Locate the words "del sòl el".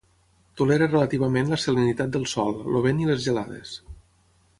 2.15-2.79